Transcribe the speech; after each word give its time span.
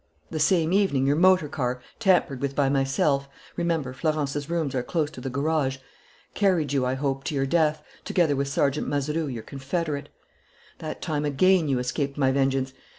"The 0.31 0.39
same 0.39 0.73
evening 0.73 1.05
your 1.05 1.15
motor 1.15 1.47
car, 1.47 1.79
tampered 1.99 2.41
with 2.41 2.55
by 2.55 2.69
myself 2.69 3.29
remember, 3.55 3.93
Florence's 3.93 4.49
rooms 4.49 4.73
are 4.73 4.81
close 4.81 5.11
to 5.11 5.21
the 5.21 5.29
garage 5.29 5.77
carried 6.33 6.73
you, 6.73 6.87
I 6.87 6.95
hoped, 6.95 7.27
to 7.27 7.35
your 7.35 7.45
death, 7.45 7.83
together 8.03 8.35
with 8.35 8.47
Sergeant 8.47 8.87
Mazeroux, 8.87 9.27
your 9.27 9.43
confederate.... 9.43 10.09
That 10.79 11.03
time 11.03 11.23
again 11.23 11.67
you 11.67 11.77
escaped 11.77 12.17
my 12.17 12.31
vengeance. 12.31 12.73